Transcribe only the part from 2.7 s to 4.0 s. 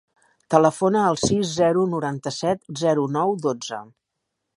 zero, nou, dotze.